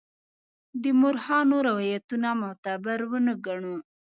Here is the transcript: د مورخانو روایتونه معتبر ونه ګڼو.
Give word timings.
د 0.83 0.83
مورخانو 0.99 1.55
روایتونه 1.69 2.29
معتبر 2.41 2.99
ونه 3.11 3.33
ګڼو. 3.45 3.75